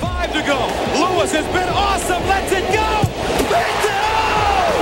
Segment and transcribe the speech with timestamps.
[0.00, 0.54] Five to go.
[0.94, 2.22] Lewis has been awesome.
[2.28, 3.02] Let's it go.
[3.50, 4.02] Beats it.
[4.30, 4.78] Oh!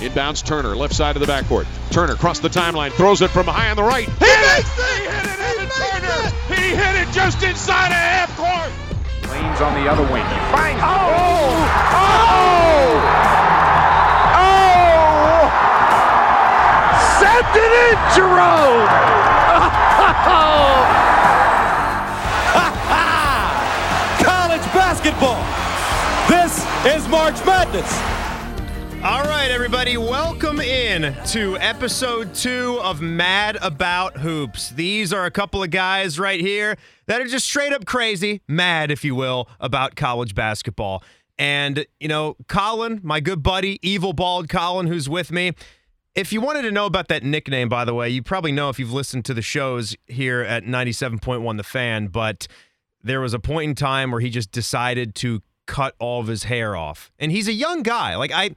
[0.00, 1.66] Inbounds Turner, left side of the backcourt.
[1.90, 4.04] Turner across the timeline, throws it from high on the right.
[4.04, 4.66] He hit it!
[4.66, 6.30] He hit it, Evan Turner!
[6.54, 8.70] He hit it just inside of half court!
[9.30, 10.26] Lane's on the other wing.
[10.26, 10.82] He finds.
[10.84, 10.88] Oh!
[11.96, 13.00] Oh!
[14.36, 15.48] Oh!
[17.18, 18.88] Sent it in, Jerome!
[20.28, 21.28] College
[25.10, 26.28] basketball.
[26.28, 27.90] This is March Madness.
[29.02, 34.70] All right, everybody, welcome in to episode two of Mad About Hoops.
[34.70, 36.76] These are a couple of guys right here
[37.06, 41.02] that are just straight up crazy, mad, if you will, about college basketball.
[41.38, 45.52] And, you know, Colin, my good buddy, Evil Bald Colin, who's with me.
[46.14, 48.78] If you wanted to know about that nickname, by the way, you probably know if
[48.78, 52.48] you've listened to the shows here at 97.1 The Fan, but
[53.02, 56.44] there was a point in time where he just decided to cut all of his
[56.44, 57.10] hair off.
[57.18, 58.16] And he's a young guy.
[58.16, 58.50] Like I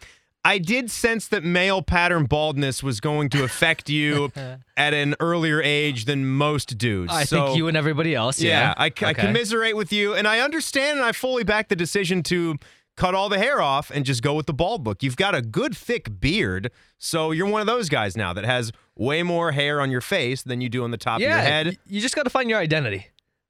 [0.44, 4.31] I did sense that male pattern baldness was going to affect you
[4.78, 7.14] at an earlier age than most dudes.
[7.14, 8.42] I So, think you and everybody else.
[8.42, 11.75] yeah, Yeah, I, I commiserate with you, and I understand, and I fully back the
[11.75, 12.56] decision to
[12.97, 15.03] cut all the hair off and just go with the bald look.
[15.03, 18.72] You've got a good thick beard, so you're one of those guys now that has
[18.95, 21.53] way more hair on your face than you do on the top Yeah, of your
[21.53, 21.78] head.
[21.86, 23.06] you just got to find your identity.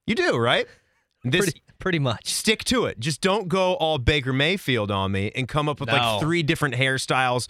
[0.06, 0.67] You do, right?
[1.23, 2.33] This Pretty, pretty much.
[2.33, 3.00] stick to it.
[3.00, 5.95] Just don't go all Baker Mayfield on me and come up with No.
[5.95, 7.47] like three different hairstyles.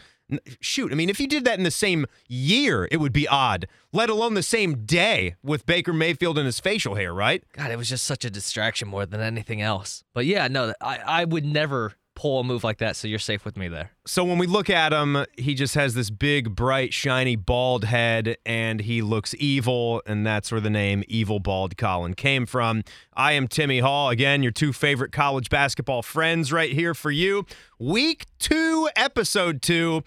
[0.62, 3.68] Shoot, I mean, if you did that in the same year, it would be odd,
[3.92, 7.44] let alone the same day with Baker Mayfield and his facial hair, right?
[7.54, 10.06] God, it was just such a distraction more than anything else.
[10.14, 12.96] But yeah, no, I, I would never pull a move like that.
[12.96, 13.92] So you're safe with me there.
[14.06, 18.38] So when we look at him, he just has this big, bright, shiny, bald head,
[18.46, 22.84] and he looks evil, and that's where the name Evil Bald Colin came from.
[23.14, 24.10] I am Timmy Hall.
[24.10, 27.46] Again, your two favorite college basketball friends right here for you.
[27.80, 30.04] Week two, episode two.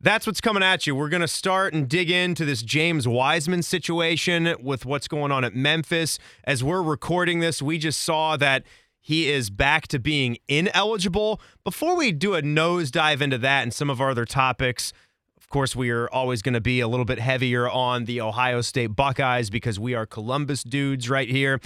[0.00, 0.94] That's what's coming at you.
[0.94, 5.42] We're going to start and dig into this James Wiseman situation with what's going on
[5.42, 6.20] at Memphis.
[6.44, 8.62] As we're recording this, we just saw that
[9.08, 11.40] he is back to being ineligible.
[11.64, 14.92] Before we do a nosedive into that and some of our other topics,
[15.38, 18.60] of course, we are always going to be a little bit heavier on the Ohio
[18.60, 21.58] State Buckeyes because we are Columbus dudes right here.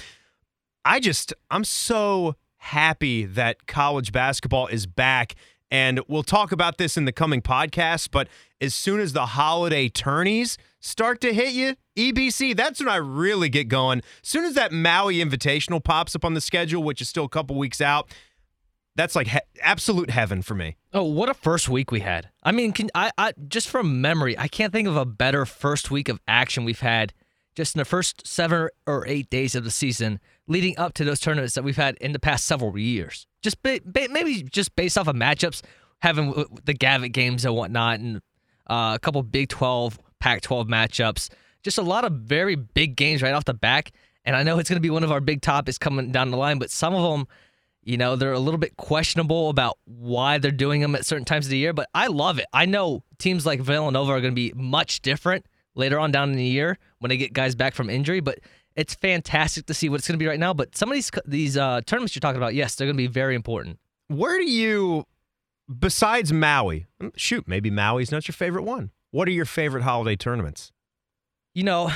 [0.84, 5.34] I just, I'm so happy that college basketball is back.
[5.68, 8.10] And we'll talk about this in the coming podcast.
[8.12, 8.28] But
[8.60, 13.48] as soon as the holiday tourneys start to hit you, EBC, that's when I really
[13.48, 14.00] get going.
[14.22, 17.28] As soon as that Maui Invitational pops up on the schedule, which is still a
[17.30, 18.10] couple weeks out,
[18.94, 20.76] that's like he- absolute heaven for me.
[20.92, 22.28] Oh, what a first week we had.
[22.42, 25.90] I mean, can I, I just from memory, I can't think of a better first
[25.90, 27.14] week of action we've had
[27.54, 31.20] just in the first seven or eight days of the season leading up to those
[31.20, 33.26] tournaments that we've had in the past several years.
[33.42, 35.62] Just ba- ba- maybe just based off of matchups,
[36.00, 38.16] having the Gavitt games and whatnot, and
[38.68, 41.30] uh, a couple Big 12, Pac 12 matchups.
[41.64, 43.90] Just a lot of very big games right off the back.
[44.24, 46.36] And I know it's going to be one of our big topics coming down the
[46.36, 47.26] line, but some of them,
[47.82, 51.46] you know, they're a little bit questionable about why they're doing them at certain times
[51.46, 52.46] of the year, but I love it.
[52.52, 55.44] I know teams like Villanova are going to be much different
[55.74, 58.38] later on down in the year when they get guys back from injury, but
[58.76, 60.54] it's fantastic to see what it's going to be right now.
[60.54, 63.08] But some of these these uh, tournaments you're talking about, yes, they're going to be
[63.08, 63.80] very important.
[64.06, 65.04] Where do you,
[65.80, 68.92] besides Maui, shoot, maybe Maui's not your favorite one.
[69.12, 70.72] What are your favorite holiday tournaments?
[71.54, 71.92] You know,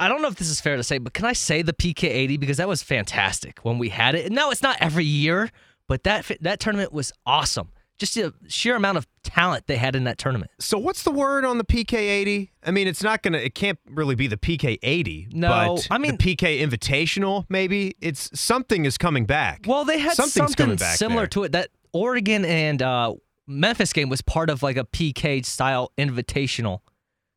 [0.00, 2.38] I don't know if this is fair to say, but can I say the PK80
[2.38, 4.30] because that was fantastic when we had it.
[4.32, 5.50] No, it's not every year,
[5.88, 7.70] but that that tournament was awesome.
[7.98, 10.52] Just the sheer amount of talent they had in that tournament.
[10.60, 12.48] So what's the word on the PK80?
[12.64, 13.38] I mean, it's not gonna.
[13.38, 15.34] It can't really be the PK80.
[15.34, 17.44] No, but I mean- the PK Invitational.
[17.48, 19.64] Maybe it's something is coming back.
[19.66, 21.26] Well, they had Something's something similar there.
[21.28, 21.52] to it.
[21.52, 23.14] That Oregon and uh,
[23.48, 26.80] Memphis game was part of like a PK style invitational.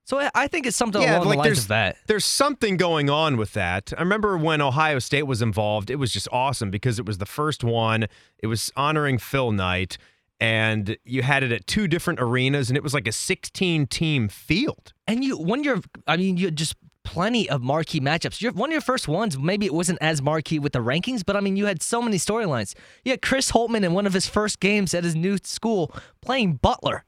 [0.04, 1.96] So I, think it's something yeah, along like the lines of that.
[2.08, 3.94] there's something going on with that.
[3.98, 7.26] I remember when Ohio State was involved, it was just awesome because it was the
[7.26, 8.08] first one.
[8.40, 9.98] It was honoring Phil Knight,
[10.40, 14.28] and you had it at two different arenas, and it was like a 16 team
[14.28, 14.92] field.
[15.08, 18.42] And you, when you're, I mean, you just plenty of marquee matchups.
[18.42, 21.36] You're, one of your first ones, maybe it wasn't as marquee with the rankings, but
[21.36, 22.74] I mean, you had so many storylines.
[23.04, 26.54] You had Chris Holtmann in one of his first games at his new school playing
[26.56, 27.06] Butler.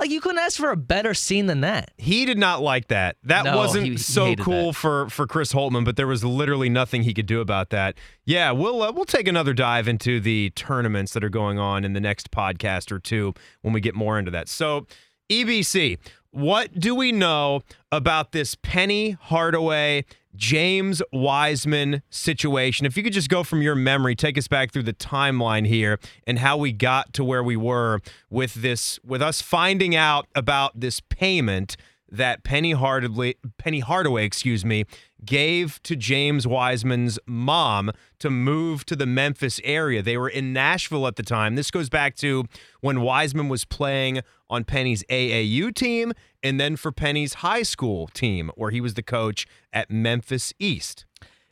[0.00, 1.90] Like you couldn't ask for a better scene than that.
[1.98, 3.16] He did not like that.
[3.24, 4.76] That No, wasn't he- he so cool that.
[4.76, 7.96] for for Chris Holtmann, but there was literally nothing he could do about that.
[8.24, 11.94] Yeah, we'll uh, we'll take another dive into the tournaments that are going on in
[11.94, 14.48] the next podcast or two when we get more into that.
[14.48, 14.86] So,
[15.32, 15.98] EBC,
[16.38, 20.04] what do we know about this Penny Hardaway
[20.36, 22.86] James Wiseman situation.
[22.86, 25.98] If you could just go from your memory, take us back through the timeline here
[26.28, 27.98] and how we got to where we were
[28.30, 31.76] with this, with us finding out about this payment
[32.08, 34.84] that Penny Hardaway, Penny Hardaway, excuse me,
[35.24, 40.02] gave to James Wiseman's mom to move to the Memphis area.
[40.02, 41.54] They were in Nashville at the time.
[41.54, 42.44] This goes back to
[42.80, 46.12] when Wiseman was playing on Penny's AAU team
[46.42, 51.04] and then for Penny's high school team, where he was the coach at Memphis East.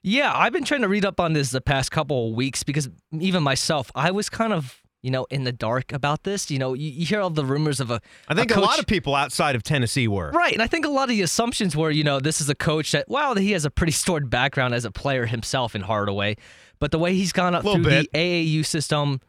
[0.02, 2.88] Yeah, I've been trying to read up on this the past couple of weeks because
[3.18, 6.50] even myself, I was kind of you know, in the dark about this.
[6.50, 8.00] You know, you, you hear all the rumors of a.
[8.28, 10.30] I think a, a, lot of people outside of Tennessee were.
[10.30, 10.52] Right.
[10.52, 12.92] And I think a lot of the assumptions were, you know, this is a coach
[12.92, 16.36] that, well, he has a pretty stored background as a player himself in Hardaway.
[16.78, 18.12] But the way he's gone up through bit.
[18.12, 19.20] the AAU system,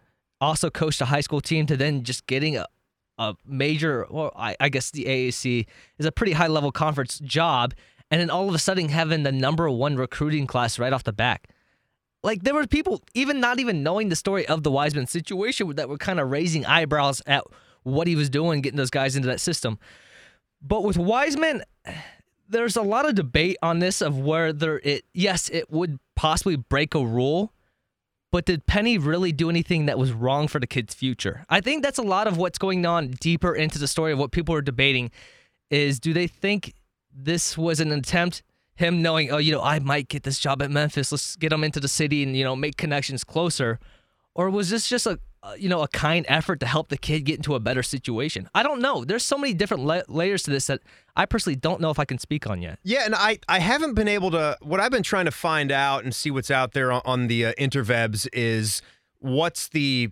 [0.41, 2.65] also coached a high school team to then just getting a,
[3.17, 5.65] a major, well, I, I guess the AAC
[5.97, 7.73] is a pretty high level conference job.
[8.09, 11.13] And then all of a sudden having the number one recruiting class right off the
[11.13, 11.49] back
[12.23, 15.89] like there were people even not even knowing the story of the Wiseman situation that
[15.89, 17.43] were kind of raising eyebrows at
[17.83, 19.79] what he was doing, getting those guys into that system.
[20.61, 21.63] But with Wiseman,
[22.49, 26.95] there's a lot of debate on this of whether it, yes, it would possibly break
[26.95, 27.51] a rule,
[28.31, 31.45] but did Penny really do anything that was wrong for the kid's future?
[31.49, 34.31] I think that's a lot of what's going on deeper into the story of what
[34.31, 35.11] people are debating
[35.69, 36.73] is do they think
[37.13, 38.43] this was an attempt
[38.77, 41.11] him knowing, oh, you know, I might get this job at Memphis.
[41.11, 43.79] Let's get him into the city and you know make connections closer,
[44.33, 45.19] or was this just a
[45.57, 48.49] you know a kind effort to help the kid get into a better situation?
[48.53, 49.03] I don't know.
[49.03, 50.81] There's so many different la- layers to this that
[51.15, 52.79] I personally don't know if I can speak on yet.
[52.83, 54.57] Yeah, and I I haven't been able to.
[54.61, 57.47] What I've been trying to find out and see what's out there on, on the
[57.47, 58.81] uh, interwebs is
[59.19, 60.11] what's the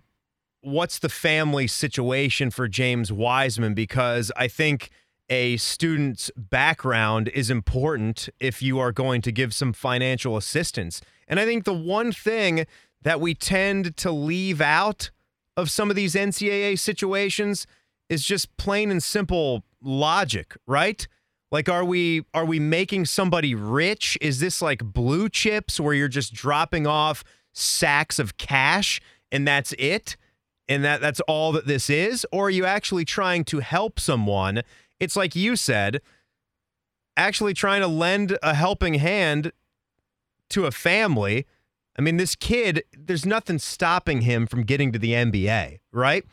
[0.60, 4.90] what's the family situation for James Wiseman because I think
[5.28, 11.00] a student's background is important if you are going to give some financial assistance.
[11.26, 12.66] And I think the one thing
[13.02, 15.10] that we tend to leave out
[15.56, 17.66] of some of these NCAA situations
[18.08, 21.06] is just plain and simple logic, right?
[21.50, 24.18] Like are we are we making somebody rich?
[24.20, 29.00] Is this like blue chips where you're just dropping off sacks of cash
[29.32, 30.16] and that's it?
[30.68, 34.62] And that that's all that this is or are you actually trying to help someone
[35.00, 36.00] it's like you said,
[37.16, 39.52] actually trying to lend a helping hand
[40.50, 41.46] to a family.
[41.98, 46.24] I mean, this kid, there's nothing stopping him from getting to the NBA, right?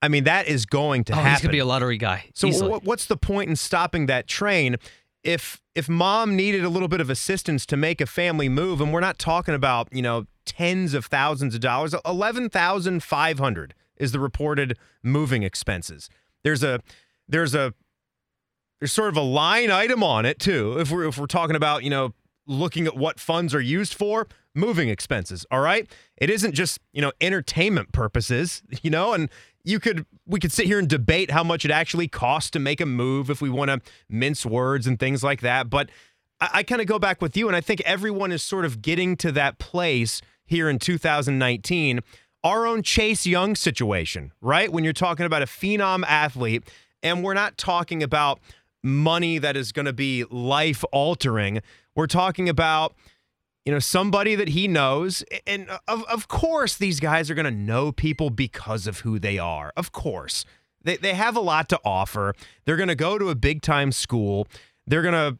[0.00, 1.30] I mean, that is going to oh, happen.
[1.32, 2.26] He's gonna be a lottery guy.
[2.34, 4.76] So, w- what's the point in stopping that train?
[5.24, 8.92] If if mom needed a little bit of assistance to make a family move, and
[8.92, 13.74] we're not talking about you know tens of thousands of dollars, eleven thousand five hundred
[13.96, 16.08] is the reported moving expenses.
[16.44, 16.80] There's a
[17.28, 17.74] there's a
[18.80, 20.78] there's sort of a line item on it too.
[20.78, 22.14] If we're if we're talking about you know
[22.46, 25.44] looking at what funds are used for, moving expenses.
[25.50, 28.62] All right, it isn't just you know entertainment purposes.
[28.82, 29.28] You know, and
[29.64, 32.80] you could we could sit here and debate how much it actually costs to make
[32.80, 35.68] a move if we want to mince words and things like that.
[35.68, 35.90] But
[36.40, 39.16] I, kind of go back with you, and I think everyone is sort of getting
[39.16, 42.00] to that place here in 2019.
[42.44, 44.72] Our own Chase Young situation, right?
[44.72, 46.62] When you're talking about a phenom athlete,
[47.02, 48.38] and we're not talking about
[48.82, 51.60] money that is going to be life altering.
[51.94, 52.94] We're talking about
[53.64, 57.44] you know somebody that he knows and uh, of of course these guys are going
[57.44, 59.72] to know people because of who they are.
[59.76, 60.44] Of course.
[60.82, 62.34] They they have a lot to offer.
[62.64, 64.48] They're going to go to a big time school.
[64.86, 65.38] They're going to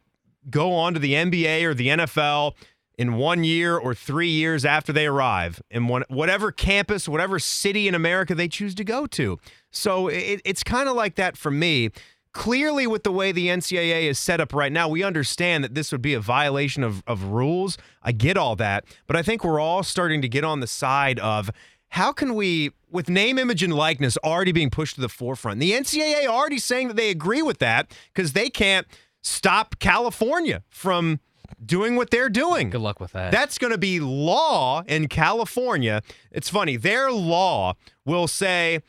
[0.51, 2.55] go on to the NBA or the NFL
[2.99, 7.87] in one year or three years after they arrive in one, whatever campus, whatever city
[7.87, 9.39] in America they choose to go to.
[9.71, 11.91] So it, it's kind of like that for me
[12.39, 15.91] clearly with the way the NCAA is set up right now, we understand that this
[15.91, 17.77] would be a violation of, of rules.
[18.01, 18.85] I get all that.
[19.09, 21.51] But I think we're all starting to get on the side of
[21.89, 25.73] how can we, with name, image, and likeness already being pushed to the forefront, the
[25.73, 28.87] NCAA already saying that they agree with that because they can't
[29.21, 31.19] stop California from
[31.65, 32.71] doing what they're doing.
[32.71, 33.33] Good luck with that.
[33.33, 36.03] That's going to be law in California.
[36.31, 38.83] It's funny, their law will say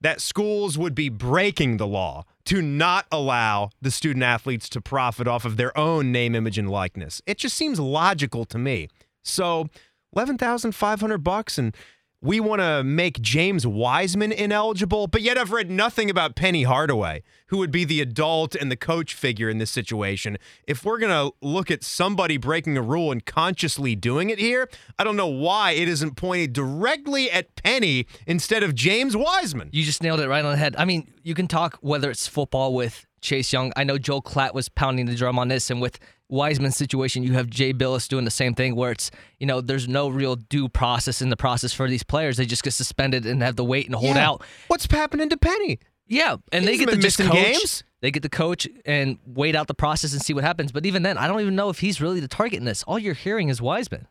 [0.00, 5.26] that schools would be breaking the law to not allow the student athletes to profit
[5.26, 7.20] off of their own name, image, and likeness.
[7.26, 8.88] It just seems logical to me.
[9.22, 9.68] So,
[10.14, 11.76] eleven thousand five hundred bucks, and
[12.20, 17.22] we want to make James Wiseman ineligible, but yet I've read nothing about Penny Hardaway,
[17.46, 20.36] who would be the adult and the coach figure in this situation.
[20.66, 24.68] If we're going to look at somebody breaking a rule and consciously doing it here,
[24.98, 29.70] I don't know why it isn't pointed directly at Penny instead of James Wiseman.
[29.72, 30.74] You just nailed it right on the head.
[30.76, 33.72] I mean, you can talk whether it's football with Chase Young.
[33.76, 35.98] I know Joel Klatt was pounding the drum on this, and with
[36.28, 39.88] Wiseman's situation, you have Jay Bilas doing the same thing, where it's you know there's
[39.88, 42.36] no real due process in the process for these players.
[42.36, 44.28] They just get suspended and have to wait and hold Yeah.
[44.28, 44.42] out.
[44.68, 45.78] What's happening to Penny?
[46.06, 47.44] Yeah, and they get the just missing coach.
[47.58, 47.84] games.
[48.00, 50.70] They get to coach and wait out the process and see what happens.
[50.72, 52.82] But even then, I don't even know if he's really the target in this.
[52.84, 54.06] All you're hearing is Wiseman.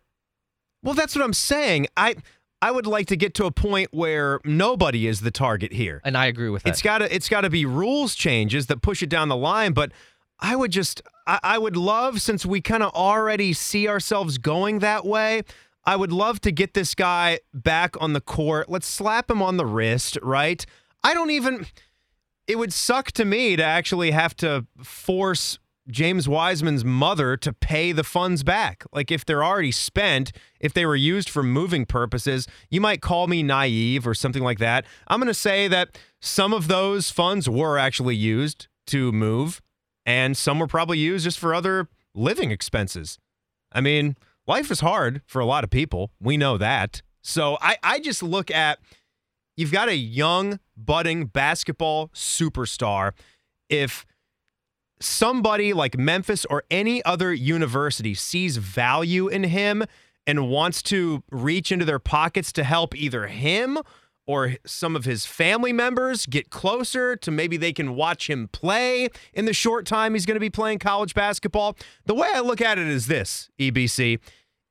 [0.84, 1.88] Well, that's what I'm saying.
[1.98, 2.16] I
[2.62, 6.02] I would like to get to a point where nobody is the target here.
[6.04, 6.70] And I agree with that.
[6.70, 9.74] It's got to it's got to be rules changes that push it down the line.
[9.74, 9.92] But
[10.40, 14.80] I would just I, I would love since we kind of already see ourselves going
[14.80, 15.44] that way.
[15.86, 18.70] I would love to get this guy back on the court.
[18.70, 20.66] Let's slap him on the wrist, right?
[21.04, 21.68] I don't even.
[22.48, 25.60] It would suck to me to actually have to force
[25.90, 28.84] James Wiseman's mother to pay the funds back.
[28.92, 33.28] Like if they're already spent, if they were used for moving purposes, you might call
[33.28, 34.86] me naive or something like that.
[35.08, 39.62] I'm going to say that some of those funds were actually used to move
[40.06, 43.20] and some were probably used just for other living expenses.
[43.72, 44.16] I mean,
[44.48, 46.12] life is hard for a lot of people.
[46.20, 47.02] We know that.
[47.22, 48.80] So I, I just look at
[49.56, 53.12] you've got a young, budding basketball superstar.
[53.70, 54.06] If
[55.00, 59.84] somebody like Memphis or any other university sees value in him
[60.26, 63.80] and wants to reach into their pockets to help either him
[64.28, 69.08] or some of his family members get closer to maybe they can watch him play
[69.34, 71.78] in the short time he's going to be playing college basketball.
[72.06, 74.20] The way I look at it is this, EBC.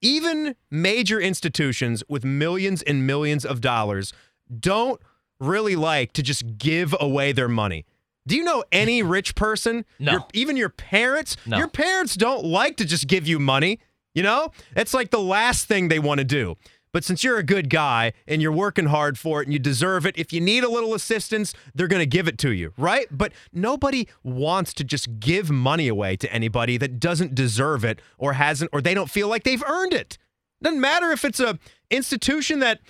[0.03, 4.13] Even major institutions with millions and millions of dollars
[4.61, 5.01] don't
[5.41, 7.87] really like to just give away their money.
[8.27, 9.85] Do you know any rich person?
[9.99, 10.13] No.
[10.13, 11.37] Your, even your parents?
[11.47, 11.59] No.
[11.59, 13.81] Your parents don't like to just give you money.
[14.15, 14.51] You know?
[14.75, 16.57] It's like the last thing they want to do.
[16.93, 20.07] But since you're a good guy and you're working hard for it and you deserve
[20.07, 23.07] it, if you need a little assistance, they're going to give it to you, right?
[23.11, 28.33] But nobody wants to just give money away to anybody that doesn't deserve it or
[28.33, 30.17] hasn't or they don't feel like they've earned it.
[30.63, 31.59] Doesn't matter if it's a
[31.91, 32.81] institution that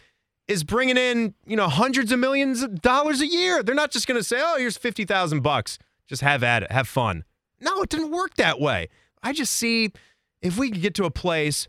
[0.49, 3.63] is bringing in, you know, hundreds of millions of dollars a year.
[3.63, 5.79] They're not just going to say, "Oh, here's 50,000 bucks.
[6.07, 6.73] Just have at it.
[6.73, 7.25] Have fun."
[7.61, 8.89] No, it didn't work that way.
[9.23, 9.93] I just see
[10.43, 11.69] if we could get to a place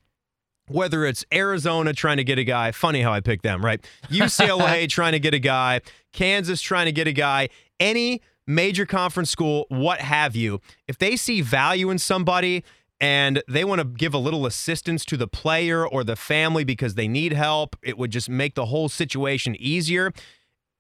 [0.70, 3.84] whether it's Arizona trying to get a guy, funny how I picked them, right?
[4.10, 5.82] UCLA trying to get a guy,
[6.12, 10.62] Kansas trying to get a guy, any major conference school, what have you.
[10.88, 12.64] If they see value in somebody
[13.00, 16.96] and they want to give a little assistance to the player or the family because
[16.96, 20.12] they need help, it would just make the whole situation easier.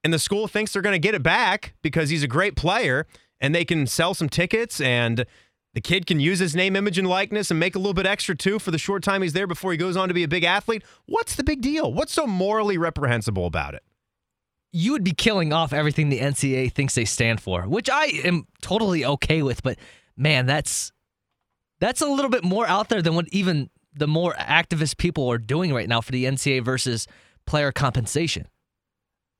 [0.03, 3.05] And the school thinks they're going to get it back because he's a great player
[3.39, 5.25] and they can sell some tickets and
[5.73, 8.35] the kid can use his name, image, and likeness and make a little bit extra
[8.35, 10.43] too for the short time he's there before he goes on to be a big
[10.43, 10.83] athlete.
[11.05, 11.93] What's the big deal?
[11.93, 13.83] What's so morally reprehensible about it?
[14.71, 18.45] you would be killing off everything the NCAA thinks they stand for, which I am
[18.61, 19.63] totally okay with.
[19.63, 19.79] But
[20.15, 20.91] man, that's
[21.79, 25.37] that's a little bit more out there than what even the more activist people are
[25.37, 27.07] doing right now for the NCAA versus
[27.45, 28.47] player compensation.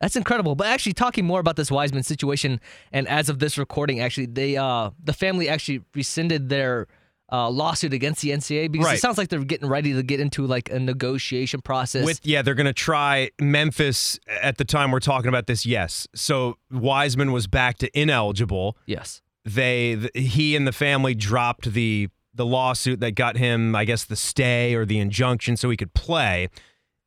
[0.02, 0.56] That's incredible.
[0.56, 2.60] But actually, talking more about this Wiseman situation,
[2.92, 6.88] and as of this recording, actually, they uh the family actually rescinded their
[7.30, 8.98] uh, lawsuit against the NCAA because Right.
[8.98, 12.06] it sounds like they're getting ready to get into like a negotiation process.
[12.06, 15.66] With yeah, they're gonna try Memphis at the time we're talking about this.
[15.66, 18.78] Yes, so Wiseman was back to ineligible.
[18.86, 19.22] yes.
[19.44, 24.06] They th- he and the family dropped the the lawsuit that got him, I guess,
[24.06, 26.50] the stay or the injunction so he could play.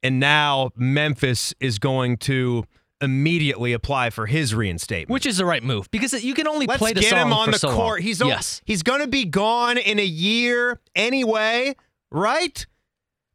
[0.03, 2.65] And now Memphis is going to
[3.01, 5.11] immediately apply for his reinstatement.
[5.11, 7.33] Which is the right move because you can only Let's play the get song him
[7.33, 7.77] on the so long.
[7.77, 8.03] court.
[8.03, 8.61] He's o- yes.
[8.65, 11.77] he's going to be gone in a year anyway,
[12.11, 12.67] right?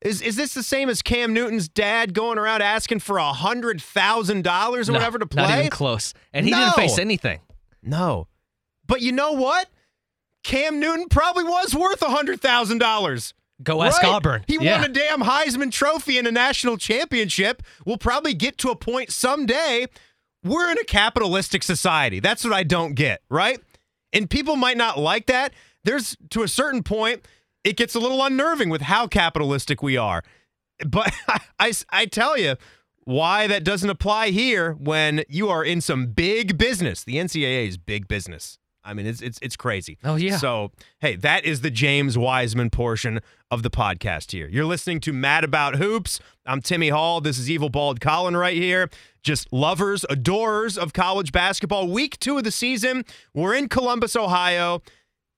[0.01, 3.81] Is is this the same as Cam Newton's dad going around asking for a hundred
[3.81, 5.41] thousand dollars or No, whatever to play?
[5.43, 6.13] Not even close.
[6.31, 6.59] And he No.
[6.59, 7.39] didn't face anything.
[7.81, 8.27] No,
[8.85, 9.67] but you know what?
[10.45, 13.33] Cam Newton probably was worth a hundred thousand dollars.
[13.63, 14.11] Go ask Right?
[14.11, 14.43] Auburn.
[14.47, 14.79] He yeah.
[14.79, 17.63] won a damn Heisman Trophy and a national championship.
[17.83, 19.87] We'll probably get to a point someday.
[20.43, 22.19] We're in a capitalistic society.
[22.19, 23.59] That's what I don't get, right?
[24.13, 25.51] And people might not like that.
[25.83, 27.27] There's to a certain point,
[27.63, 30.23] it gets a little unnerving with how capitalistic we are.
[30.85, 31.11] But
[31.59, 32.55] I, I tell you
[33.03, 37.03] why that doesn't apply here when you are in some big business.
[37.03, 38.59] The NCAA is big business.
[38.85, 39.97] I mean, it's it's it's crazy.
[40.03, 40.37] Oh, yeah.
[40.37, 44.47] So hey, that is the James Wiseman portion of the podcast here.
[44.47, 46.19] You're listening to Mad About Hoops.
[46.45, 47.19] I'm Timmy Hall.
[47.19, 48.89] This is Evil Bald Colin right here.
[49.23, 51.87] Just lovers, adorers of college basketball.
[51.87, 53.03] Week two of the season.
[53.33, 54.81] We're in Columbus, Ohio.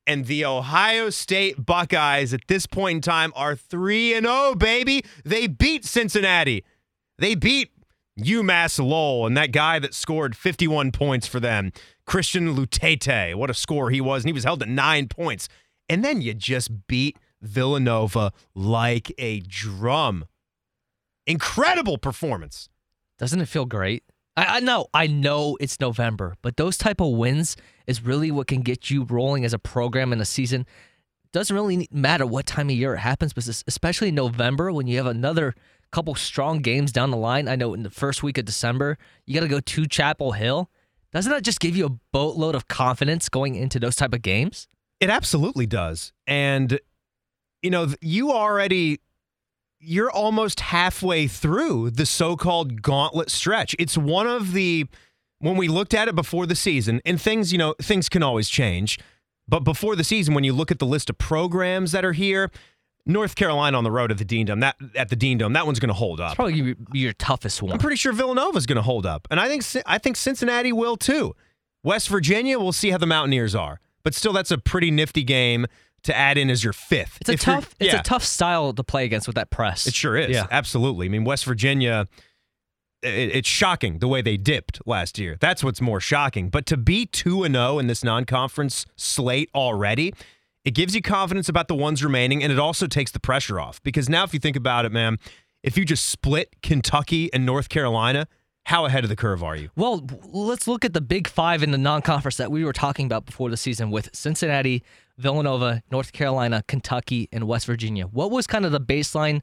[0.06, 5.04] And the Ohio State Buckeyes at this point in time are 3 and 0, baby.
[5.25, 6.63] They beat Cincinnati.
[7.18, 7.72] They beat
[8.18, 11.72] UMass Lowell and that guy that scored 51 points for them.
[12.08, 15.50] Christian Lutete, what a score he was, and he was held to nine points.
[15.90, 20.26] And then you just beat Villanova like a drum.
[21.28, 22.70] Incredible performance.
[23.20, 24.04] Doesn't it feel great?
[24.38, 28.48] I, I know, I know it's November, but those type of wins is really what
[28.48, 30.66] can get you rolling as a program in a season.
[31.34, 35.08] Doesn't really matter what time of year it happens, but especially November when you have
[35.08, 35.56] another
[35.92, 37.50] couple strong games down the line.
[37.50, 40.70] I know in the first week of December, you got to go to Chapel Hill.
[41.12, 44.68] Doesn't that just give you a boatload of confidence going into those type of games?
[45.00, 46.14] It absolutely does.
[46.26, 46.80] And
[47.62, 49.00] you know, you already
[49.80, 53.76] you're almost halfway through the so-called gauntlet stretch.
[53.78, 54.88] It's one of the
[55.40, 58.50] when we looked at it before the season, and things, you know, things can always
[58.50, 59.00] change.
[59.48, 62.52] But before the season, when you look at the list of programs that are here,
[63.08, 65.66] North Carolina on the road at the Dean Dome, that at the Dean Dome, that
[65.66, 66.32] one's going to hold up.
[66.32, 67.72] It's probably be your toughest one.
[67.72, 70.98] I'm pretty sure Villanova's going to hold up, and I think I think Cincinnati will
[70.98, 71.36] too.
[71.84, 75.68] West Virginia, we'll see how the Mountaineers are, but still, that's a pretty nifty game
[76.04, 77.18] to add in as your fifth.
[77.22, 77.76] It's a if tough.
[77.80, 79.88] It's a tough style to play against with that press.
[79.88, 80.30] It sure is.
[80.30, 80.48] Yeah.
[80.52, 81.06] absolutely.
[81.06, 82.08] I mean, West Virginia.
[83.04, 85.38] It, it's shocking the way they dipped last year.
[85.40, 86.50] That's what's more shocking.
[86.50, 90.14] But to be two and zero oh in this non-conference slate already,
[90.68, 93.82] it gives you confidence about the ones remaining, and it also takes the pressure off.
[93.84, 95.18] Because now, if you think about it, man,
[95.64, 98.28] if you just split Kentucky and North Carolina,
[98.66, 99.70] how ahead of the curve are you?
[99.78, 103.06] Well, let's look at the big five in the non conference that we were talking
[103.06, 104.84] about before the season with Cincinnati,
[105.18, 108.04] Villanova, North Carolina, Kentucky, and West Virginia.
[108.04, 109.40] What was kind of the baseline,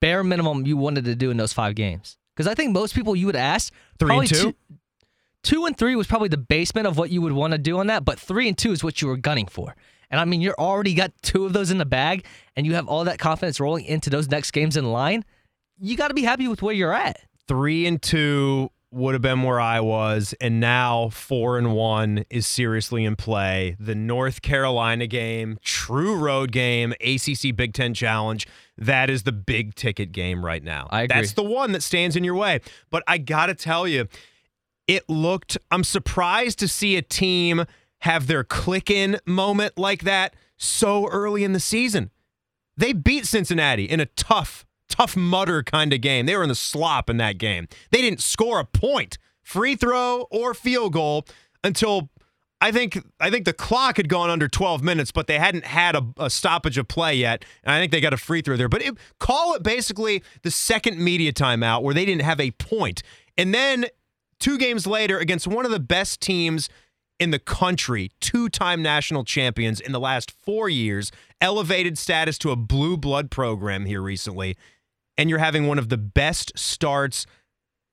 [0.00, 2.18] bare minimum you wanted to do in those five games?
[2.34, 4.42] Because I think most people you would ask three and two?
[4.42, 4.54] two.
[5.44, 7.86] Two and three was probably the basement of what you would want to do on
[7.86, 9.76] that, but three and two is what you were gunning for.
[10.12, 12.86] And I mean, you're already got two of those in the bag, and you have
[12.86, 15.24] all that confidence rolling into those next games in line.
[15.80, 19.42] You got to be happy with where you're at three and two would have been
[19.42, 23.74] where I was, and now four and one is seriously in play.
[23.80, 28.46] The North Carolina game, true road game, ACC Big Ten Challenge.
[28.76, 30.88] That is the big ticket game right now.
[30.90, 31.16] I agree.
[31.16, 32.60] That's the one that stands in your way.
[32.90, 34.08] But I gotta tell you,
[34.86, 35.56] it looked.
[35.70, 37.64] I'm surprised to see a team
[38.02, 42.10] have their click in moment like that so early in the season.
[42.76, 46.26] They beat Cincinnati in a tough tough mutter kind of game.
[46.26, 47.66] They were in the slop in that game.
[47.90, 51.24] They didn't score a point, free throw or field goal
[51.64, 52.10] until
[52.60, 55.94] I think I think the clock had gone under 12 minutes, but they hadn't had
[55.94, 57.44] a, a stoppage of play yet.
[57.64, 58.68] And I think they got a free throw there.
[58.68, 63.02] But it, call it basically the second media timeout where they didn't have a point.
[63.38, 63.86] And then
[64.38, 66.68] two games later against one of the best teams
[67.22, 72.50] in the country, two time national champions in the last four years, elevated status to
[72.50, 74.56] a blue blood program here recently
[75.18, 77.26] and you're having one of the best starts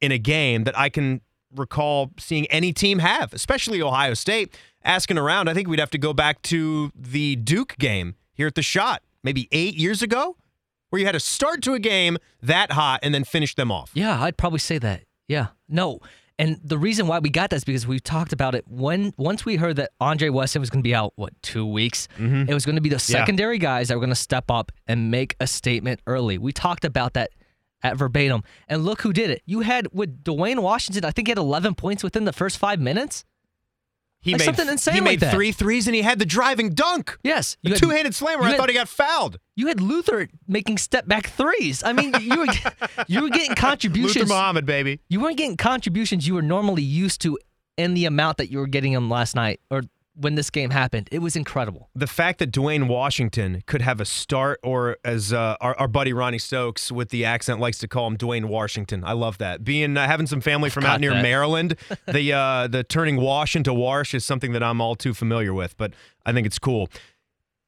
[0.02, 1.22] in a game that I can
[1.56, 4.58] recall seeing any team have, especially Ohio State.
[4.84, 8.56] Asking around, I think we'd have to go back to the Duke game here at
[8.56, 10.38] the Schott, maybe eight years ago,
[10.90, 13.92] where you had to start to a game that hot and then finish them off.
[13.94, 15.04] Yeah, I'd probably say that.
[15.28, 15.48] Yeah.
[15.68, 16.00] No,
[16.40, 19.44] and the reason why we got that is because we talked about it when once
[19.44, 22.50] we heard that Andre Wesson was going to be out what two weeks, mm-hmm.
[22.50, 23.64] it was going to be the secondary yeah.
[23.64, 26.38] guys that were going to step up and make a statement early.
[26.38, 27.32] We talked about that
[27.84, 29.42] at verbatim, and look who did it.
[29.46, 31.04] You had with Duane Washington.
[31.04, 33.26] I think he had 11 points within the first five minutes.
[34.22, 34.96] He like made something insane.
[34.96, 37.18] He like made three threes and he had the driving dunk.
[37.24, 38.44] Yes, the two handed slammer.
[38.44, 39.40] I had, thought he got fouled.
[39.56, 41.84] You had Luther making step back threes.
[41.84, 42.48] I mean, you were
[43.08, 44.16] you were getting contributions.
[44.16, 45.00] Luther Muhammad, baby.
[45.08, 47.38] You weren't getting contributions you were normally used to
[47.78, 49.84] in the amount that you were getting them last night or
[50.20, 51.08] when this game happened.
[51.12, 51.90] It was incredible.
[51.96, 56.14] The fact that Duane Washington could have a start, or as uh, our, our, buddy
[56.14, 59.04] Ronnie Stokes with the accent likes to call him, Dwayne Washington.
[59.04, 59.64] I love that.
[59.64, 61.22] Being uh, having some family from out near that.
[61.22, 61.76] Maryland,
[62.08, 65.78] the uh, the turning Wash into wash is something that I'm all too familiar with,
[65.78, 65.94] but
[66.26, 66.90] I think it's cool.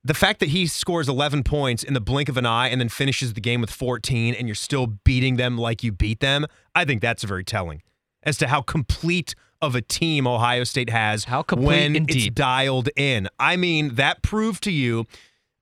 [0.03, 2.89] The fact that he scores 11 points in the blink of an eye and then
[2.89, 6.85] finishes the game with 14 and you're still beating them like you beat them, I
[6.85, 7.83] think that's very telling
[8.23, 12.35] as to how complete of a team Ohio State has How complete when it's deep.
[12.35, 13.27] dialed in.
[13.39, 15.05] I mean, that proved to you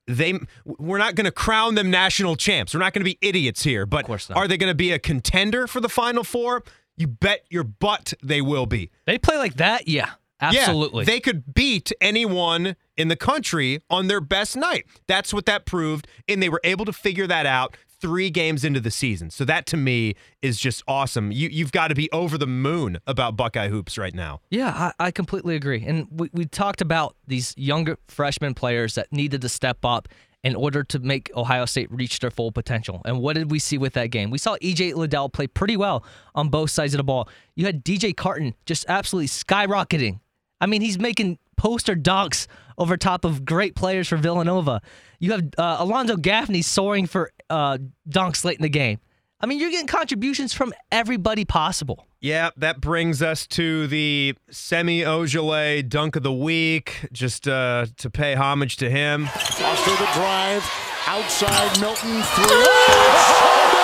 [0.08, 2.74] they we're not going to crown them national champs.
[2.74, 5.68] We're not going to be idiots here, but are they going to be a contender
[5.68, 6.64] for the final four?
[6.98, 8.90] You bet your butt they will be.
[9.06, 9.88] They play like that?
[9.88, 10.12] Yeah.
[10.42, 11.04] Absolutely.
[11.04, 14.86] Yeah, they could beat anyone in the country on their best night.
[15.06, 16.08] That's what that proved.
[16.30, 19.30] And they were able to figure that out three games into the season.
[19.30, 21.32] So that to me is just awesome.
[21.32, 24.42] You you've got to be over the moon about Buckeye hoops right now.
[24.50, 25.84] Yeah, I, I completely agree.
[25.86, 30.08] And we, we talked about these younger freshman players that needed to step up
[30.42, 33.02] in order to make Ohio State reach their full potential.
[33.04, 34.30] And what did we see with that game?
[34.30, 37.28] We saw EJ Liddell play pretty well on both sides of the ball.
[37.56, 40.20] You had DJ Carton just absolutely skyrocketing
[40.62, 44.82] I mean, he's making poster dunks over top of great players for Villanova.
[45.20, 47.78] You have uh, Alonzo Gaffney soaring for uh,
[48.10, 49.00] dunks late in the game.
[49.42, 52.08] I mean, you're getting contributions from everybody possible.
[52.22, 58.10] Yeah, that brings us to the Semi Ojeleye dunk of the week, just uh, to
[58.10, 59.28] pay homage to him.
[59.28, 60.64] Foster the drive.
[61.08, 62.22] Outside Milton.
[62.22, 63.76] Three.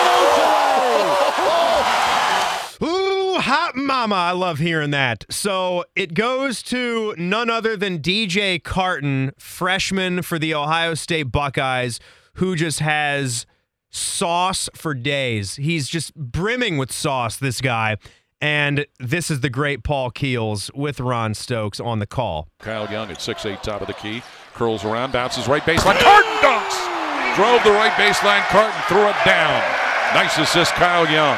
[3.46, 4.16] hot mama.
[4.16, 5.24] I love hearing that.
[5.30, 12.00] So it goes to none other than DJ Carton, freshman for the Ohio State Buckeyes,
[12.34, 13.46] who just has
[13.92, 15.58] sauce for days.
[15.58, 17.98] He's just brimming with sauce, this guy.
[18.42, 22.50] And this is the great Paul Keels with Ron Stokes on the call.
[22.60, 24.24] Kyle Young at 6'8, top of the key.
[24.56, 26.00] Curls around, bounces right baseline.
[26.00, 27.36] Carton dunks!
[27.36, 28.42] Drove the right baseline.
[28.48, 29.62] Carton threw it down.
[30.16, 31.38] Nice assist, Kyle Young.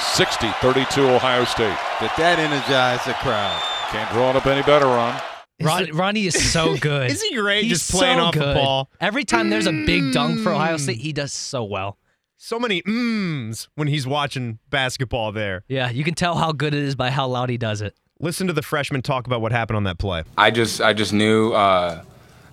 [0.00, 1.76] 60 32 Ohio State.
[2.00, 3.60] Did that energize the crowd?
[3.90, 5.20] Can't draw it up any better, Ron.
[5.60, 7.10] Ron, Ronnie is so good.
[7.10, 8.54] Is he great He's just playing so off the good.
[8.54, 8.90] ball?
[9.00, 11.98] Every time there's a big dunk for Ohio State, he does so well.
[12.42, 15.64] So many mms when he's watching basketball there.
[15.68, 17.94] Yeah, you can tell how good it is by how loud he does it.
[18.18, 20.22] Listen to the freshman talk about what happened on that play.
[20.38, 22.02] I just I just knew uh,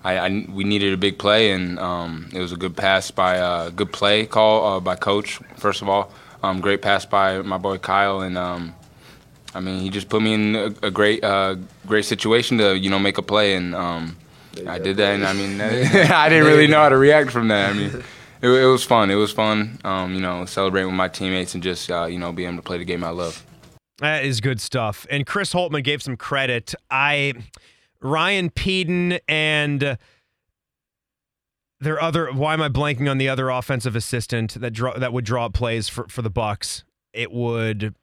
[0.04, 3.38] I, I we needed a big play and um, it was a good pass by
[3.38, 7.58] uh, good play call uh, by coach first of all um, great pass by my
[7.58, 8.74] boy Kyle and um,
[9.54, 12.90] I mean he just put me in a, a great uh, great situation to you
[12.90, 14.16] know make a play and um,
[14.66, 17.70] I did that and I mean I didn't really know how to react from that
[17.70, 18.04] I mean.
[18.40, 19.10] It, it was fun.
[19.10, 22.30] It was fun, um, you know, celebrating with my teammates and just, uh, you know,
[22.30, 23.44] being able to play the game I love.
[23.98, 25.06] That is good stuff.
[25.10, 26.72] And Chris Holtmann gave some credit.
[26.88, 27.32] I,
[28.00, 29.98] Ryan Pedon and
[31.80, 32.32] their other.
[32.32, 35.52] Why am I blanking on the other offensive assistant that draw that would draw up
[35.54, 36.84] plays for for the Bucks?
[37.12, 37.94] It would.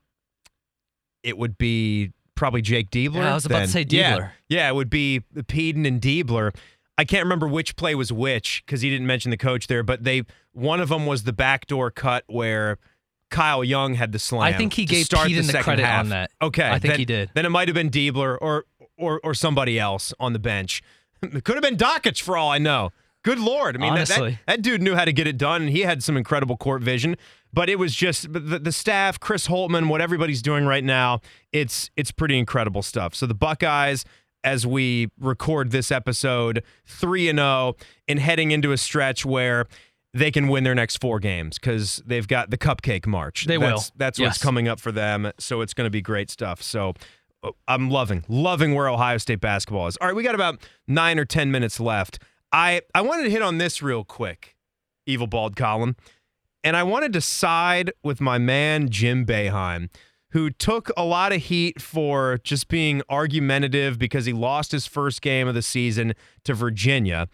[1.23, 3.15] It would be probably Jake Diebler.
[3.15, 4.29] Yeah, I was about to say Yeah, Diebler.
[4.49, 6.55] yeah, it would be Pedon and Diebler.
[6.97, 10.03] I can't remember which play was which because he didn't mention the coach there, but
[10.03, 12.77] they one of them was the backdoor cut where
[13.31, 14.43] Kyle Young had the slam.
[14.43, 16.01] I think he gave Pedon the second credit half.
[16.01, 16.31] on that.
[16.41, 17.31] Okay, I think then- he did.
[17.33, 18.65] Then it might have been Diebler or
[18.97, 20.81] or or somebody else on the bench.
[21.23, 22.91] It could have been Dockich for all I know.
[23.25, 23.75] Good lord!
[23.75, 26.03] I mean, that- that, that dude knew how to get it done, and he had
[26.03, 27.17] some incredible court vision.
[27.51, 31.21] But it was just the, the staff, Chris Holtmann, what everybody's doing right now.
[31.51, 33.15] It's it's pretty incredible stuff.
[33.15, 34.05] So the Buckeyes,
[34.43, 37.75] as we record this episode, three and zero,
[38.07, 39.65] and heading into a stretch where
[40.13, 43.47] they can win their next four games because they've got the Cupcake March.
[43.47, 43.93] They that's, will.
[43.97, 44.43] That's what's Yes.
[44.43, 45.31] coming up for them.
[45.39, 46.61] So it's going to be great stuff.
[46.61, 46.93] So
[47.43, 49.97] uh, I'm loving, loving where Ohio State basketball is.
[49.97, 52.19] All right, we got about nine or 10 minutes left.
[52.55, 54.55] I, I wanted to hit on this real quick,
[55.05, 55.97] Evil Bald Colin.
[56.63, 59.89] And I wanted to side with my man, Jim Boeheim,
[60.29, 65.21] who took a lot of heat for just being argumentative because he lost his first
[65.21, 66.13] game of the season
[66.45, 67.27] to Virginia.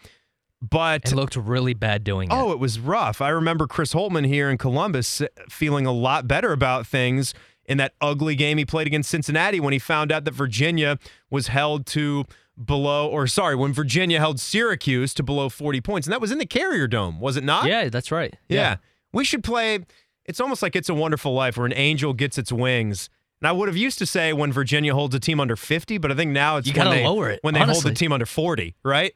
[0.60, 2.34] But And looked really bad doing it.
[2.34, 3.20] Oh, it was rough.
[3.20, 7.32] I remember Chris Holtmann here in Columbus uh, feeling a lot better about things
[7.64, 10.98] in that ugly game he played against Cincinnati when he found out that Virginia
[11.30, 12.24] was held to
[12.66, 16.06] below, or sorry, when Virginia held Syracuse to below 40 points.
[16.06, 17.66] And that was in the Carrier Dome, was it not?
[17.66, 18.34] yeah, that's right.
[18.48, 18.76] Yeah.
[19.12, 19.80] We should play.
[20.24, 23.08] It's almost like It's a Wonderful Life where an angel gets its wings.
[23.40, 26.12] And I would have used to say when Virginia holds a team under 50, but
[26.12, 28.12] I think now it's You when gotta they, lower it, when they hold the team
[28.12, 29.12] under 40, right?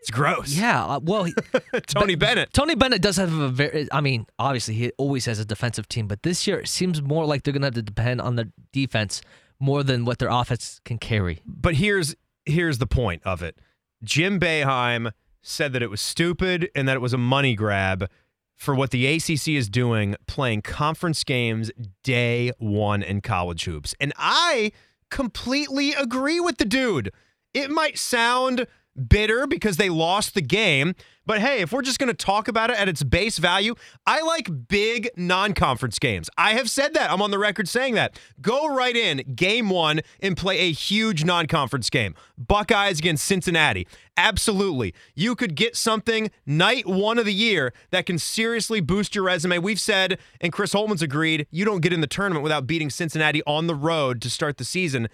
[0.00, 0.54] It's gross.
[0.54, 0.84] Yeah.
[0.84, 1.26] uh, well,
[1.86, 2.52] Tony Bennett.
[2.52, 3.88] Tony Bennett does have a very.
[3.92, 7.24] I mean, obviously he always has a defensive team, but this year it seems more
[7.26, 9.20] like they're gonna have to depend on the defense
[9.58, 11.40] more than what their offense can carry.
[11.46, 12.14] but here's
[12.50, 13.58] here's the point of it.
[14.02, 18.08] Jim Boeheim said that it was stupid and that it was a money grab
[18.54, 21.70] for what the ACC is doing playing conference games
[22.02, 23.94] day 1 in college hoops.
[23.98, 24.72] And I
[25.10, 27.10] completely agree with the dude.
[27.54, 28.66] It might sound
[29.08, 30.94] bitter because they lost the game,
[31.26, 33.74] but hey, if we're just going to talk about it at its base value,
[34.06, 36.28] I like big non-conference games.
[36.36, 37.10] I have said that.
[37.10, 38.18] I'm on the record saying that.
[38.40, 42.14] Go right in game 1 and play a huge non-conference game.
[42.36, 43.86] Buckeyes against Cincinnati.
[44.16, 44.92] Absolutely.
[45.14, 49.58] You could get something night 1 of the year that can seriously boost your resume.
[49.58, 53.42] We've said and Chris Holtmann's agreed, you don't get in the tournament without beating Cincinnati
[53.46, 55.08] on the road to start the season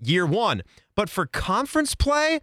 [0.00, 0.62] year 1.
[0.94, 2.40] But for conference play,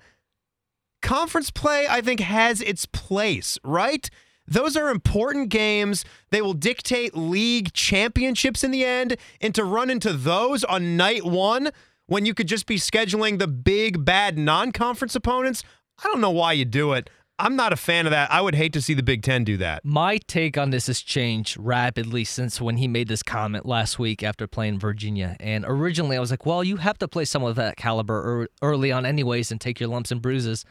[1.02, 4.10] conference play, I think, has its place, right?
[4.48, 6.04] Those are important games.
[6.32, 9.16] They will dictate league championships in the end.
[9.40, 11.70] And to run into those on night one,
[12.08, 15.64] when you could just be scheduling the big, bad non conference opponents,
[16.04, 17.10] I don't know why you do it.
[17.40, 18.30] I'm not a fan of that.
[18.32, 19.86] I would hate to see the Big Ten do that.
[19.86, 24.24] My take on this has changed rapidly since when he made this comment last week
[24.24, 25.38] after playing Virginia.
[25.40, 28.92] And originally, I was like, well, you have to play someone of that caliber early
[28.92, 30.66] on, anyways, and take your lumps and bruises.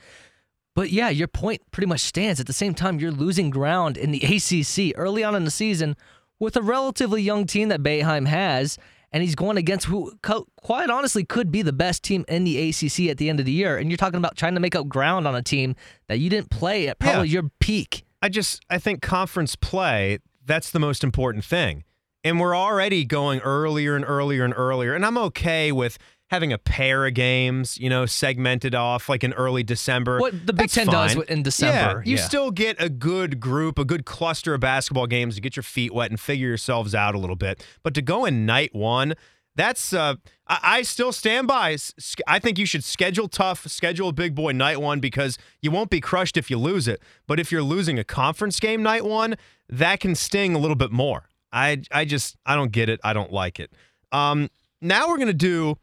[0.74, 2.38] But yeah, your point pretty much stands.
[2.38, 5.96] At the same time, you're losing ground in the ACC early on in the season
[6.38, 8.78] with a relatively young team that Boeheim has
[9.12, 10.12] and he's going against who,
[10.62, 13.53] quite honestly, could be the best team in the ACC at the end of the
[13.53, 13.79] year.
[13.79, 15.77] And you're talking about trying to make up ground on a team
[16.09, 17.40] that you didn't play at probably yeah.
[17.40, 18.05] your peak.
[18.21, 21.85] I just, I think conference play, that's the most important thing.
[22.25, 24.94] And we're already going earlier and earlier and earlier.
[24.94, 29.33] And I'm okay with having a pair of games, you know, segmented off like in
[29.33, 30.21] early December.
[30.21, 30.93] What the Big Ten fine.
[31.17, 32.03] does in December.
[32.05, 32.25] Yeah, you yeah.
[32.25, 35.93] still get a good group, a good cluster of basketball games to get your feet
[35.93, 37.64] wet and figure yourselves out a little bit.
[37.83, 39.14] But to go in night one,
[39.57, 40.14] that's uh,
[40.47, 41.77] I, I still stand by.
[42.27, 45.91] I think you should schedule tough, schedule a big boy night one because you won't
[45.91, 47.03] be crushed if you lose it.
[47.27, 49.37] But if you're losing a conference game night one,
[49.69, 51.29] that can sting a little bit more.
[51.53, 53.01] I I just I don't get it.
[53.03, 53.73] I don't like it.
[54.12, 55.79] Um, now we're gonna do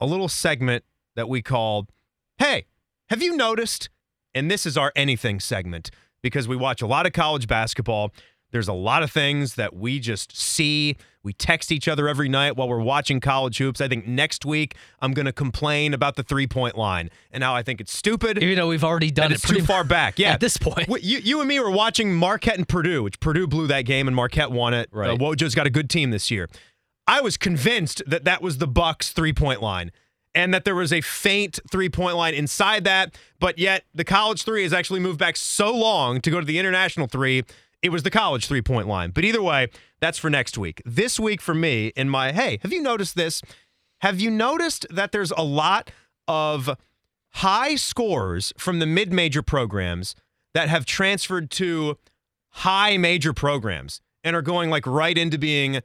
[0.00, 0.84] a little segment
[1.16, 1.90] that we called,
[2.38, 2.66] Hey,
[3.10, 3.90] have you noticed?
[4.34, 5.90] And this is our anything segment
[6.22, 8.12] because we watch a lot of college basketball.
[8.50, 10.96] There's a lot of things that we just see.
[11.22, 13.80] We text each other every night while we're watching college hoops.
[13.80, 17.54] I think next week I'm going to complain about the three point line and how
[17.54, 18.42] I think it's stupid.
[18.42, 20.18] Even though we've already done it too far back.
[20.18, 23.46] Yeah, at this point, you, you and me were watching Marquette and Purdue, which Purdue
[23.46, 24.88] blew that game and Marquette won it.
[24.92, 25.10] Right.
[25.10, 26.48] Uh, Wojo's got a good team this year.
[27.08, 29.90] I was convinced that that was the Bucks three point line
[30.34, 34.44] and that there was a faint three point line inside that, but yet the college
[34.44, 37.44] three has actually moved back so long to go to the international three.
[37.80, 39.10] It was the college three point line.
[39.10, 39.68] But either way,
[40.00, 40.82] that's for next week.
[40.84, 43.40] This week for me, in my hey, have you noticed this?
[44.02, 45.90] Have you noticed that there's a lot
[46.28, 46.76] of
[47.30, 50.14] high scores from the mid major programs
[50.52, 51.96] that have transferred to
[52.50, 55.80] high major programs and are going like right into being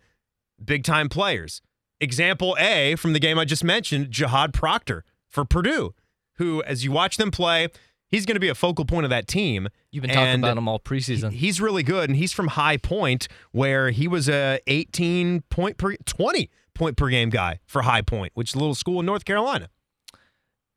[0.63, 1.61] big time players.
[1.99, 5.93] Example A from the game I just mentioned, Jahaad Proctor for Purdue,
[6.35, 7.69] who, as you watch them play,
[8.07, 9.69] he's going to be a focal point of that team.
[9.91, 11.31] You've been talking about him all preseason.
[11.31, 15.95] He's really good, and he's from High Point, where he was a 18 point per
[15.95, 19.25] 20 point per game guy for High Point, which is a little school in North
[19.25, 19.69] Carolina.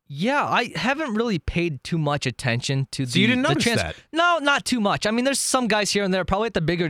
[0.09, 3.11] Yeah, I haven't really paid too much attention to the.
[3.11, 3.95] So you didn't notice trans- that?
[4.13, 5.05] No, not too much.
[5.05, 6.89] I mean, there's some guys here and there, probably at the bigger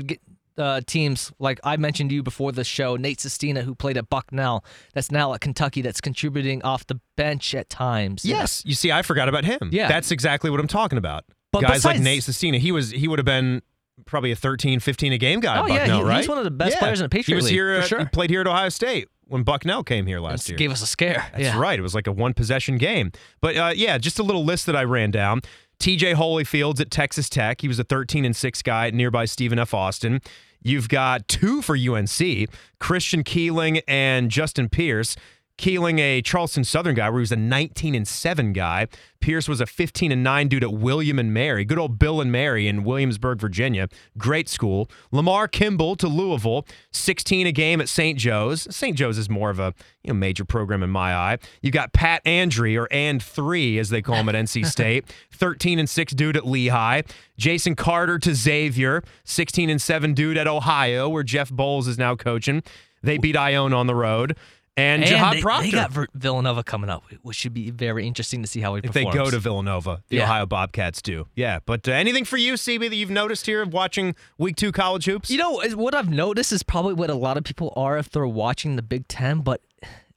[0.57, 4.09] uh, teams like I mentioned to you before the show, Nate Sestina, who played at
[4.09, 8.25] Bucknell, that's now at Kentucky, that's contributing off the bench at times.
[8.25, 9.69] Yes, you see, I forgot about him.
[9.71, 11.25] Yeah, that's exactly what I'm talking about.
[11.51, 13.61] But guys besides, like Nate Sestina, he was he would have been
[14.05, 15.59] probably a 13, 15 a game guy.
[15.59, 16.17] Oh yeah, Bucknell, he, right?
[16.19, 16.79] He's one of the best yeah.
[16.79, 17.81] players in the Patriot He was League, here.
[17.83, 17.99] sure.
[17.99, 20.55] He played here at Ohio State when Bucknell came here last year.
[20.55, 21.27] Just gave us a scare.
[21.31, 21.59] That's yeah.
[21.59, 21.77] right.
[21.77, 23.11] It was like a one possession game.
[23.41, 25.41] But uh, yeah, just a little list that I ran down.
[25.79, 27.61] TJ Holyfield's at Texas Tech.
[27.61, 29.73] He was a 13 and 6 guy at nearby Stephen F.
[29.73, 30.21] Austin.
[30.61, 35.15] You've got two for UNC Christian Keeling and Justin Pierce.
[35.57, 38.87] Keeling, a Charleston Southern guy, where he was a 19 and 7 guy.
[39.19, 41.65] Pierce was a 15 and 9 dude at William and Mary.
[41.65, 43.89] Good old Bill and Mary in Williamsburg, Virginia.
[44.17, 44.89] Great school.
[45.11, 48.19] Lamarr Kimble to Louisville, 16 a game at St.
[48.19, 48.67] Joe's.
[48.73, 48.95] St.
[48.95, 51.39] Joe's is more of a you know, major program in my eye.
[51.61, 55.79] You got Pat Andree, or And 3, as they call him at NC State, 13
[55.79, 57.01] and 6 dude at Lehigh.
[57.37, 62.15] Jason Carter to Xavier, 16 and 7 dude at Ohio, where Jeff Boals is now
[62.15, 62.61] coaching.
[63.03, 64.35] They beat Ione on the road
[64.77, 65.65] and, and Jahaad they, Proctor.
[65.65, 68.93] They got Villanova coming up, which should be very interesting to see how he if
[68.93, 69.13] performs.
[69.13, 70.03] they go to Villanova.
[70.07, 70.23] The Yeah.
[70.23, 71.27] Ohio Bobcats do.
[71.35, 74.71] Yeah, but uh, anything for you, CB, that you've noticed here of watching Week Two
[74.71, 75.29] college hoops?
[75.31, 78.27] You know, what I've noticed is probably what a lot of people are if they're
[78.27, 79.39] watching the Big Ten.
[79.41, 79.61] But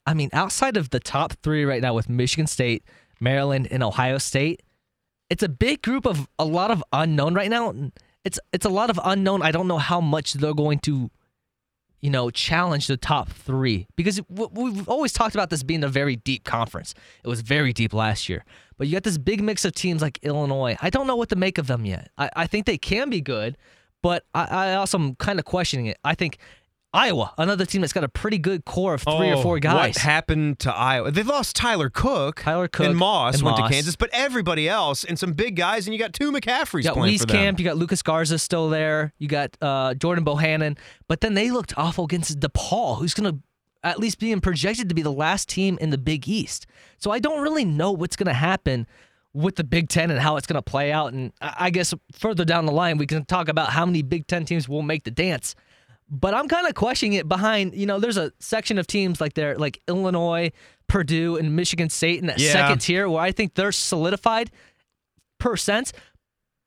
[0.05, 2.83] I mean, outside of the top three right now with Michigan State,
[3.19, 4.61] Maryland, and Ohio State,
[5.29, 7.73] it's a big group of a lot of unknown right now.
[8.23, 9.41] It's it's a lot of unknown.
[9.41, 11.09] I don't know how much they're going to,
[12.01, 16.15] you know, challenge the top three because we've always talked about this being a very
[16.15, 16.93] deep conference.
[17.23, 18.43] It was very deep last year,
[18.77, 20.75] but you got this big mix of teams like Illinois.
[20.81, 22.09] I don't know what to make of them yet.
[22.17, 23.55] I, I think they can be good,
[24.01, 25.97] but I, I also am kind of questioning it.
[26.03, 26.39] I think
[26.93, 29.95] Iowa, another team that's got a pretty good core of three or four guys.
[29.95, 31.11] What happened to Iowa?
[31.11, 32.41] They lost Tyler Cook.
[32.41, 33.69] Tyler Cook and Moss and went Moss.
[33.69, 36.93] to Kansas, but everybody else and some big guys, and you got two McCaffreys You
[36.93, 37.27] got for.
[37.27, 40.77] Camp, you got Lucas Garza still there, you got uh, Jordan Bohannon,
[41.07, 43.41] but then they looked awful against DePaul, who's going to
[43.83, 46.67] at least being projected to be the last team in the Big East.
[46.97, 48.85] So I don't really know what's going to happen
[49.33, 51.13] with the Big Ten and how it's going to play out.
[51.13, 54.45] And I guess further down the line, we can talk about how many Big Ten
[54.45, 55.55] teams will make the dance.
[56.13, 59.33] But I'm kind of questioning it behind, you know, there's a section of teams like
[59.33, 60.51] they're like Illinois,
[60.87, 62.51] Purdue, and Michigan State in that Yeah.
[62.51, 64.51] second tier where I think they're solidified
[65.39, 65.93] per sense.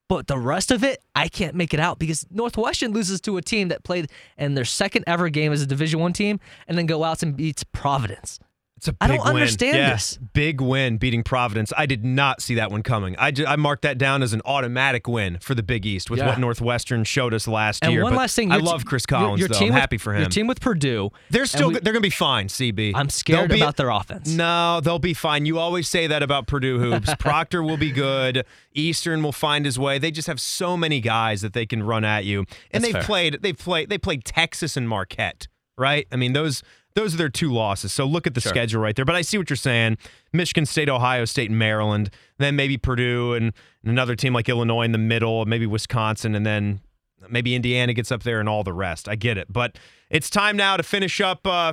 [0.08, 3.42] But the rest of it, I can't make it out because Northwestern loses to a
[3.42, 6.86] team that played in their second ever game as a Division One team, and then
[6.86, 8.38] go out and beats Providence.
[8.84, 9.36] It's a big I don't win.
[9.36, 10.18] understand this.
[10.34, 11.72] Big win beating Providence.
[11.74, 13.16] I did not see that one coming.
[13.18, 16.18] I, ju- I marked that down as an automatic win for the Big East with
[16.18, 16.26] Yeah.
[16.26, 18.02] what Northwestern showed us last And year.
[18.02, 19.58] one But last thing, I your love Chris Collins your though.
[19.58, 20.20] team I'm with- happy for him.
[20.20, 22.92] Your team with Purdue, they're still we- they're going to be fine, CB.
[22.94, 24.28] I'm scared be- about their offense.
[24.28, 25.46] No, they'll be fine.
[25.46, 27.14] You always say that about Purdue hoops.
[27.18, 28.44] Proctor will be good.
[28.74, 29.98] Eastern will find his way.
[29.98, 32.40] They just have so many guys that they can run at you.
[32.40, 33.02] And That's they've fair.
[33.02, 35.46] played they've played they played Texas and Marquette,
[35.78, 36.06] right?
[36.12, 36.62] I mean, those
[36.94, 37.92] those are their two losses.
[37.92, 38.50] So look at the Sure.
[38.50, 39.04] schedule right there.
[39.04, 39.98] But I see what you're saying.
[40.32, 42.10] Michigan State, Ohio State, and Maryland.
[42.38, 43.52] Then maybe Purdue and
[43.84, 46.80] another team like Illinois in the middle, maybe Wisconsin, and then
[47.28, 49.08] maybe Indiana gets up there and all the rest.
[49.08, 49.52] I get it.
[49.52, 49.76] But
[50.10, 51.72] it's time now to finish up uh,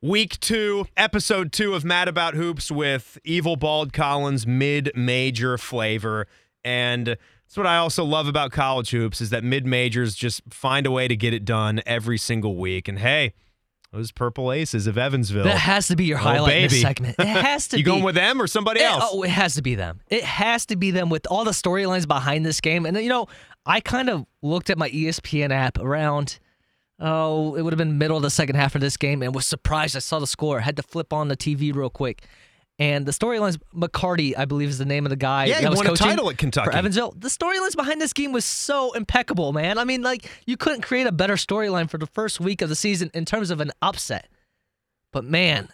[0.00, 6.26] week two, episode two of Mad About Hoops with Evil Bald Collins mid major flavor.
[6.64, 10.86] And that's what I also love about college hoops is that mid majors just find
[10.86, 12.86] a way to get it done every single week.
[12.86, 13.32] And hey,
[13.92, 15.44] those purple aces of Evansville.
[15.44, 17.16] That has to be your Oh, highlight in this segment.
[17.18, 17.90] It has to you be.
[17.90, 19.04] You going with them or somebody It- else?
[19.12, 20.00] oh, it has to be them.
[20.08, 22.86] It has to be them with all the storylines behind this game.
[22.86, 23.26] And you know,
[23.66, 26.38] I kind of looked at my ESPN app around,
[26.98, 29.46] oh, it would have been middle of the second half of this game and was
[29.46, 30.60] surprised I saw the score.
[30.60, 32.22] had to flip on the TV real quick.
[32.78, 35.44] And the storylines, McCarty, I believe is the name of the guy.
[35.44, 36.70] Yeah, he that was won a coaching title at Kentucky.
[36.70, 37.14] For Evansville.
[37.16, 39.78] The storylines behind this game was so impeccable, man.
[39.78, 42.74] I mean, like, you couldn't create a better storyline for the first week of the
[42.74, 44.28] season in terms of an upset.
[45.12, 45.68] But man,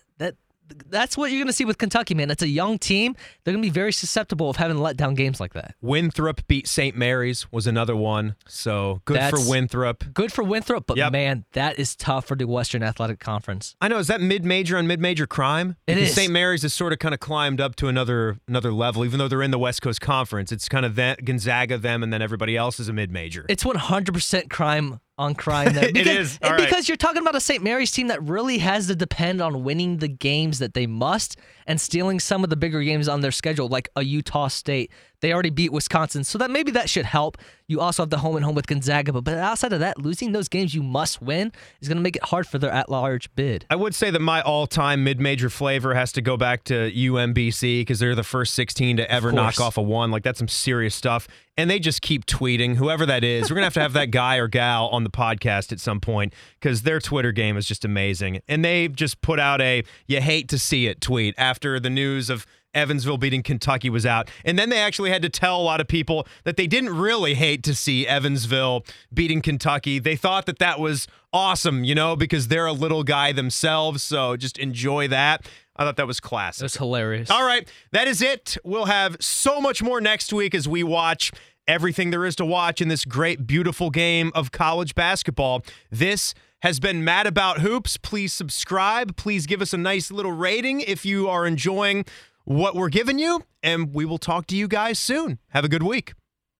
[0.90, 2.30] that's what you're going to see with Kentucky, man.
[2.30, 3.14] It's a young team.
[3.44, 5.74] They're going to be very susceptible of having letdown games like that.
[5.80, 6.96] Winthrop beat St.
[6.96, 8.36] Mary's was another one.
[8.46, 10.04] So good for Winthrop.
[10.14, 11.12] Good for Winthrop, but Yep.
[11.12, 13.76] man, that is tough for the Western Athletic Conference.
[13.80, 13.98] I know.
[13.98, 15.76] Is that mid major on mid major crime?
[15.86, 16.14] It Because is.
[16.14, 16.32] St.
[16.32, 19.42] Mary's has sort of kind of climbed up to another another level, even though they're
[19.42, 20.52] in the West Coast Conference.
[20.52, 23.44] It's kind of that, Gonzaga, them, and then everybody else is a mid major.
[23.48, 25.90] It's 100% crime on crime there.
[25.98, 26.38] Because, is.
[26.42, 26.60] All right.
[26.60, 27.62] because you're talking about a St.
[27.62, 31.80] Mary's team that really has to depend on winning the games that they must and
[31.80, 34.92] stealing some of the bigger games on their schedule, like a Utah State.
[35.20, 37.38] They already beat Wisconsin, so that maybe that should help.
[37.66, 40.32] You also have the home and home with Gonzaga, but, but outside of that, losing
[40.32, 43.66] those games you must win is going to make it hard for their at-large bid.
[43.68, 47.98] I would say that my all-time mid-major flavor has to go back to UMBC because
[47.98, 50.10] they're the first 16 to ever knock off a one.
[50.10, 52.76] Like that's some serious stuff, and they just keep tweeting.
[52.76, 55.72] Whoever that is, we're gonna have to have that guy or gal on the podcast
[55.72, 58.40] at some point because their Twitter game is just amazing.
[58.48, 62.30] And they just put out a "you hate to see it" tweet after the news
[62.30, 62.46] of.
[62.74, 64.30] Evansville beating Kentucky was out.
[64.44, 67.34] And then they actually had to tell a lot of people that they didn't really
[67.34, 69.98] hate to see Evansville beating Kentucky.
[69.98, 74.02] They thought that that was awesome, you know, because they're a little guy themselves.
[74.02, 75.48] So just enjoy that.
[75.76, 76.64] I thought that was classic.
[76.64, 77.30] was hilarious.
[77.30, 78.56] All right, that is it.
[78.64, 81.30] We'll have so much more next week as we watch
[81.68, 85.62] everything there is to watch in this great, beautiful game of college basketball.
[85.90, 87.96] This has been Mad About Hoops.
[87.96, 89.16] Please subscribe.
[89.16, 92.04] Please give us a nice little rating if you are enjoying
[92.48, 93.42] what we're giving you.
[93.62, 95.38] And we will talk to you guys soon.
[95.48, 96.14] Have a good week.